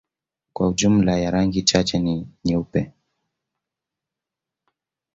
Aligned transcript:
kwa 0.53 0.73
jumla 0.73 1.19
ya 1.19 1.31
rangi 1.31 1.61
chache 1.63 1.99
ni 1.99 2.27
nyeupe 2.45 2.91